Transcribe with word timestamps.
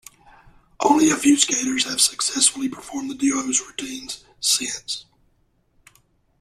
Only 0.79 1.11
a 1.11 1.15
few 1.15 1.37
skaters 1.37 1.83
have 1.83 2.01
successfully 2.01 2.67
performed 2.67 3.11
the 3.11 3.13
duo's 3.13 3.61
routines 3.61 4.25
since. 4.39 5.05